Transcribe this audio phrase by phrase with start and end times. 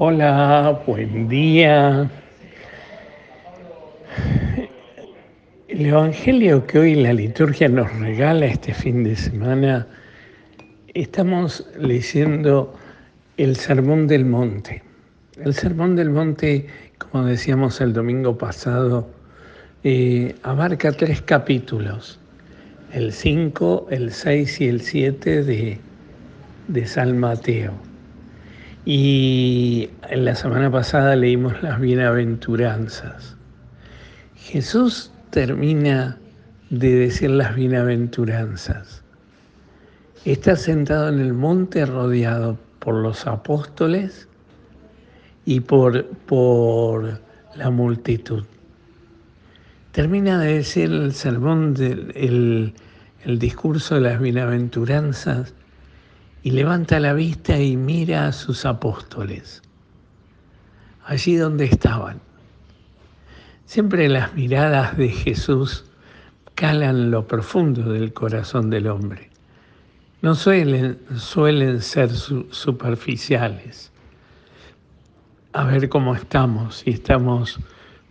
[0.00, 2.08] Hola, buen día.
[5.66, 9.88] El Evangelio que hoy la liturgia nos regala este fin de semana,
[10.94, 12.72] estamos leyendo
[13.38, 14.84] el Sermón del Monte.
[15.36, 16.68] El Sermón del Monte,
[16.98, 19.10] como decíamos el domingo pasado,
[19.82, 22.20] eh, abarca tres capítulos,
[22.92, 25.80] el 5, el 6 y el 7 de,
[26.68, 27.87] de San Mateo.
[28.90, 33.36] Y en la semana pasada leímos las bienaventuranzas.
[34.34, 36.16] Jesús termina
[36.70, 39.02] de decir las bienaventuranzas.
[40.24, 44.26] Está sentado en el monte rodeado por los apóstoles
[45.44, 47.20] y por, por
[47.56, 48.44] la multitud.
[49.92, 52.72] Termina de decir el sermón, del, el,
[53.26, 55.52] el discurso de las bienaventuranzas
[56.42, 59.62] y levanta la vista y mira a sus apóstoles,
[61.04, 62.20] allí donde estaban.
[63.66, 65.84] Siempre las miradas de Jesús
[66.54, 69.30] calan lo profundo del corazón del hombre.
[70.22, 73.92] No suelen, suelen ser su, superficiales
[75.52, 77.58] a ver cómo estamos, si estamos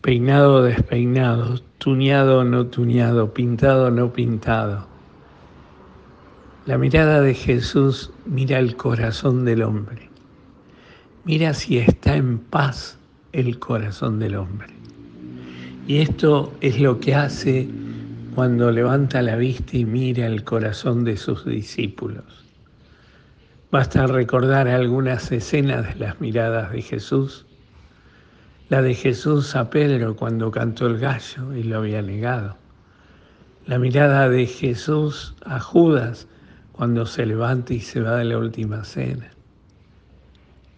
[0.00, 4.86] peinado o despeinado, tuñado o no tuñado, pintado o no pintado.
[6.66, 10.08] La mirada de Jesús mira el corazón del hombre.
[11.24, 12.98] Mira si está en paz
[13.32, 14.72] el corazón del hombre.
[15.86, 17.68] Y esto es lo que hace
[18.34, 22.24] cuando levanta la vista y mira el corazón de sus discípulos.
[23.70, 27.44] Basta recordar algunas escenas de las miradas de Jesús.
[28.70, 32.56] La de Jesús a Pedro cuando cantó el gallo y lo había negado.
[33.66, 36.26] La mirada de Jesús a Judas
[36.76, 39.30] cuando se levanta y se va de la última cena.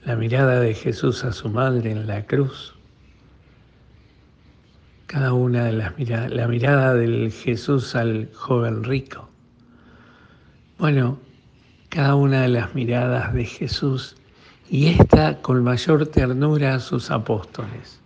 [0.04, 2.74] La mirada de Jesús a su madre en la cruz.
[5.06, 6.30] Cada una de las miradas.
[6.32, 9.28] La mirada del Jesús al joven rico.
[10.78, 11.18] Bueno,
[11.88, 14.16] cada una de las miradas de Jesús
[14.68, 18.00] y esta con mayor ternura a sus apóstoles.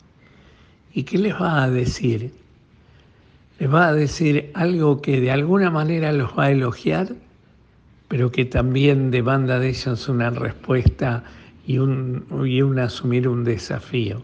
[0.92, 2.32] ¿Y qué les va a decir?
[3.58, 7.08] Les va a decir algo que de alguna manera los va a elogiar,
[8.10, 11.22] pero que también demanda de ellos una respuesta
[11.64, 14.20] y un, y un asumir un desafío.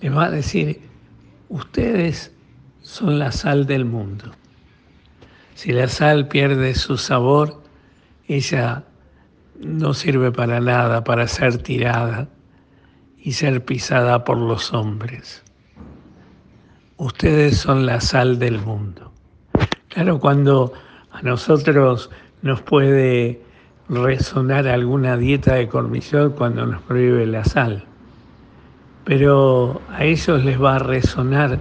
[0.00, 0.80] Les va a decir,
[1.48, 2.34] ustedes
[2.80, 4.32] son la sal del mundo.
[5.54, 7.62] Si la sal pierde su sabor,
[8.26, 8.82] ella
[9.60, 12.28] no sirve para nada, para ser tirada
[13.18, 15.44] y ser pisada por los hombres.
[16.96, 19.12] Ustedes son la sal del mundo.
[19.90, 20.72] Claro, cuando
[21.12, 22.10] a nosotros
[22.42, 23.40] nos puede
[23.88, 27.84] resonar alguna dieta de cormillot cuando nos prohíbe la sal,
[29.04, 31.58] pero a ellos les va a resonar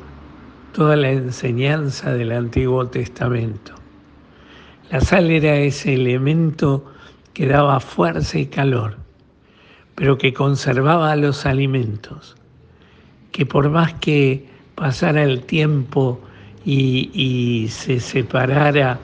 [0.74, 3.74] toda la enseñanza del Antiguo Testamento.
[4.90, 6.86] La sal era ese elemento
[7.34, 8.98] que daba fuerza y calor,
[9.96, 12.36] pero que conservaba los alimentos,
[13.32, 16.20] que por más que pasara el tiempo
[16.66, 19.00] y, se separara,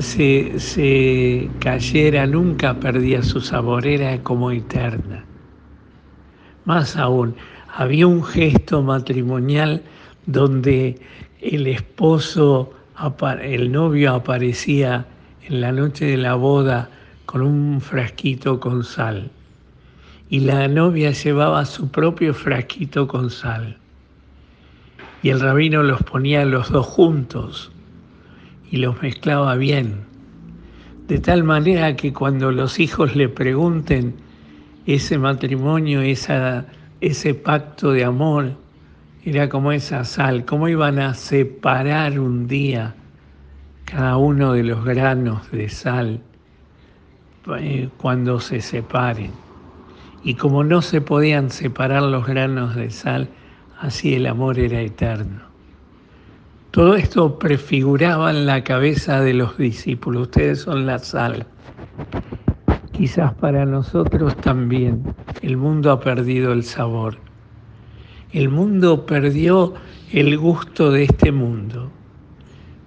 [0.00, 5.24] se, se cayera, nunca perdía su sabor, era como eterna.
[6.64, 7.34] Más aún,
[7.74, 9.82] había un gesto matrimonial
[10.26, 11.00] donde
[11.40, 12.72] el esposo
[13.42, 15.06] el novio aparecía
[15.46, 16.90] en la noche de la boda
[17.26, 19.30] con un frasquito con sal
[20.30, 23.78] y la novia llevaba su propio frasquito con sal.
[25.22, 27.72] Y el rabino los ponía los dos juntos
[28.70, 30.06] y los mezclaba bien,
[31.06, 34.14] de tal manera que cuando los hijos le pregunten
[34.86, 36.66] ese matrimonio, esa,
[37.00, 38.52] ese pacto de amor,
[39.24, 42.94] era como esa sal, cómo iban a separar un día
[43.84, 46.20] cada uno de los granos de sal
[47.58, 49.32] eh, cuando se separen.
[50.22, 53.28] Y como no se podían separar los granos de sal,
[53.78, 55.47] así el amor era eterno.
[56.70, 61.46] Todo esto prefiguraba en la cabeza de los discípulos, ustedes son la sal.
[62.92, 67.18] Quizás para nosotros también el mundo ha perdido el sabor
[68.30, 69.74] el mundo perdió
[70.12, 71.90] el gusto de este mundo.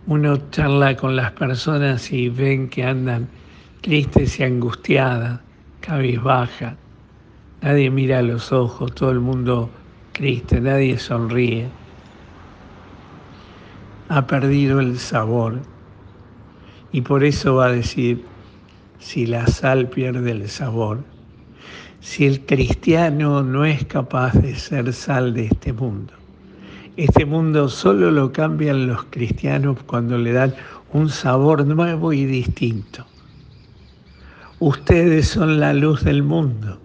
[0.06, 3.28] Uno charla con las personas y ven que andan
[3.81, 5.42] tristes y angustiadas,
[5.80, 6.78] cabizbaja.
[7.62, 9.72] Nadie mira a los ojos, todo el mundo
[10.12, 11.81] triste, nadie sonríe.
[14.11, 15.61] Ha perdido el sabor.
[16.91, 18.25] Y por eso va a decir,
[18.99, 20.99] si la sal pierde el sabor,
[22.01, 26.11] si el cristiano no es capaz de ser sal de este mundo.
[26.97, 30.55] Este mundo solo lo cambian los cristianos cuando le dan
[30.91, 33.05] un sabor nuevo y distinto.
[34.59, 36.79] Ustedes son la luz del mundo.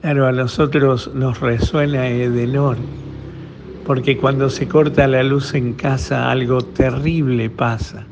[0.00, 2.78] Claro, a nosotros nos resuena Edenor,
[3.88, 8.04] porque cuando se corta la luz en casa algo terrible pasa.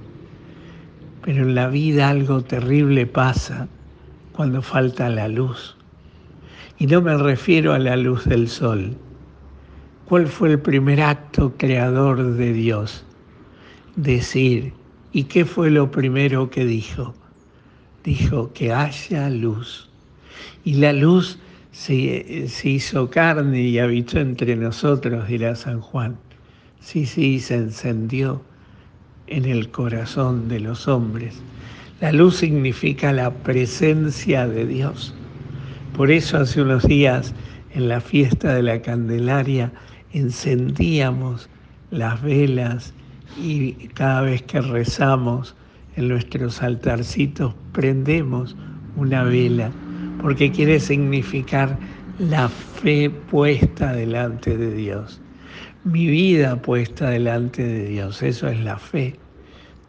[1.23, 3.69] Pero en la vida algo terrible pasa
[4.33, 5.77] cuando falta la luz.
[6.79, 8.97] Y no me refiero a la luz del sol.
[10.07, 13.05] ¿Cuál fue el primer acto creador de Dios?
[13.97, 14.73] Decir,
[15.13, 17.15] ¿y qué fue lo primero que dijo?
[18.03, 19.91] Dijo que haya luz.
[20.65, 21.39] Y la luz
[21.77, 26.17] se, se hizo carne y habitó entre nosotros, dirá San Juan.
[26.81, 28.41] Sí, sí, se encendió
[29.27, 31.43] en el corazón de los hombres.
[32.01, 35.15] La luz significa la presencia de Dios.
[35.95, 37.35] Por eso hace unos días
[37.75, 39.71] en la fiesta de la Candelaria
[40.15, 41.51] encendíamos
[41.91, 42.95] las velas
[43.37, 45.55] y cada vez que rezamos
[45.95, 48.57] en nuestros altarcitos prendemos
[48.97, 49.73] una vela
[50.21, 51.79] porque quiere significar
[52.19, 55.21] la fe puesta delante de Dios,
[55.85, 59.15] mi vida puesta delante de Dios, eso es la fe,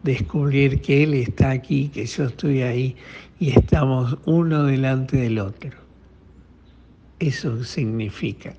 [0.04, 2.96] descubrir que Él está aquí, que yo estoy ahí
[3.40, 5.72] y estamos uno delante del otro.
[7.20, 8.54] Eso significa.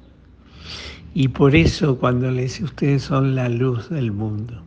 [1.14, 4.62] Y por eso cuando le dice ustedes son la luz del mundo,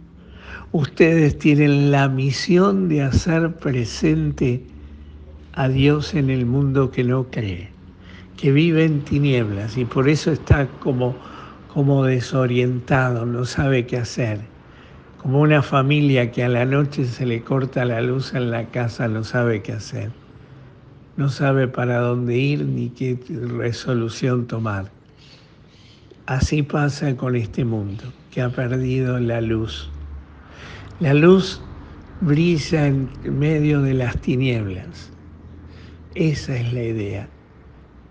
[0.71, 4.63] ustedes tienen la misión de hacer presente
[5.53, 7.69] a Dios en el mundo que no cree,
[8.37, 11.15] que vive en tinieblas y por eso está como,
[11.73, 14.39] como desorientado, no sabe qué hacer.
[15.17, 19.07] Como una familia que a la noche se le corta la luz en la casa,
[19.07, 20.11] no sabe qué hacer.
[21.15, 24.89] No sabe para dónde ir ni qué resolución tomar.
[26.25, 29.89] Así pasa con este mundo que ha perdido la luz.
[30.99, 31.61] La luz
[32.21, 35.11] brilla en medio de las tinieblas.
[36.15, 37.29] Esa es la idea,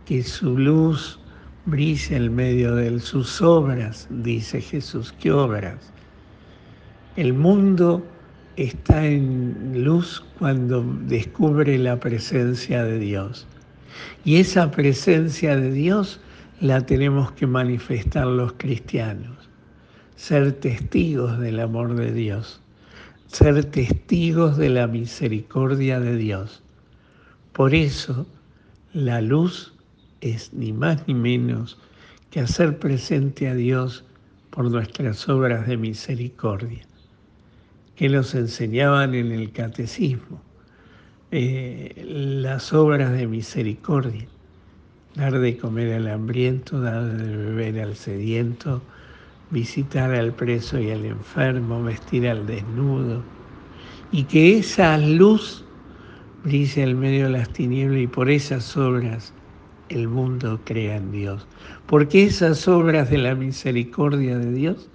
[0.07, 1.21] que su luz
[1.67, 5.13] brilla en medio de sus obras, dice Jesús.
[5.21, 5.93] ¿Qué obras?
[7.17, 8.03] El mundo
[8.57, 13.47] está en luz cuando descubre la presencia de Dios.
[14.25, 16.21] Y esa presencia de Dios
[16.61, 19.51] la tenemos que manifestar los cristianos,
[20.17, 22.63] ser testigos del amor de Dios,
[23.27, 26.63] ser testigos de la misericordia de Dios.
[27.61, 28.27] Por eso
[28.95, 29.75] la luz
[30.23, 31.77] es ni más ni menos
[32.31, 34.03] que hacer presente a Dios
[34.49, 36.81] por nuestras obras de misericordia,
[37.97, 40.41] que nos enseñaban en el catecismo,
[41.33, 42.03] eh,
[42.43, 44.27] las obras de misericordia
[45.15, 48.81] dar de comer al hambriento, dar de beber al sediento,
[49.51, 53.23] visitar al preso y al enfermo, vestir al desnudo,
[54.13, 55.67] y que esa luz
[56.45, 59.33] brille en medio de las tinieblas y por esas obras
[59.89, 61.47] el mundo crea en Dios.
[61.87, 64.89] Porque esas obras de la misericordia de Dios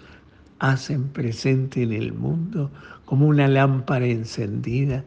[0.60, 2.72] hacen presente en el mundo
[3.06, 5.04] como una lámpara encendida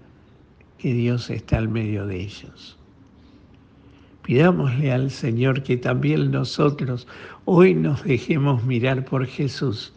[0.78, 2.78] que Dios está al medio de ellos.
[4.22, 7.08] Pidámosle al Señor que también nosotros
[7.46, 9.94] hoy nos dejemos mirar por Jesús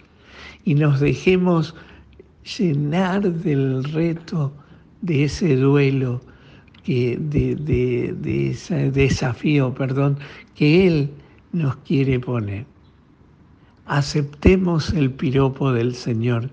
[0.64, 1.76] y nos dejemos
[2.58, 4.54] llenar del reto
[5.02, 6.22] de ese duelo,
[6.84, 10.18] que, de, de ese desafío, perdón,
[10.56, 11.12] que Él
[11.52, 12.66] nos quiere poner.
[13.86, 16.50] Aceptemos el piropo del Señor,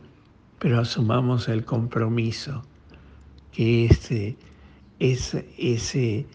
[0.59, 2.65] pero asumamos el compromiso
[3.53, 4.37] que ese,
[4.99, 6.27] ese, ese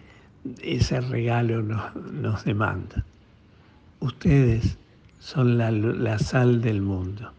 [0.62, 3.06] ese regalo nos, demanda.
[4.00, 4.78] Ustedes
[5.20, 7.32] son la, la sal del mundo,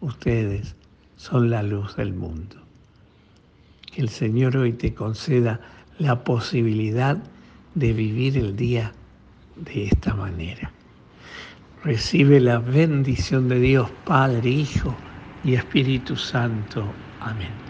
[0.00, 0.76] ustedes
[1.16, 2.56] son la luz del mundo.
[3.92, 5.60] Que el Señor hoy te conceda
[5.98, 7.18] la posibilidad
[7.74, 8.92] de vivir el día
[9.56, 10.72] de esta manera.
[11.84, 14.94] Recibe la bendición de Dios Padre, Hijo
[15.44, 16.84] y Espíritu Santo.
[17.20, 17.62] Amén.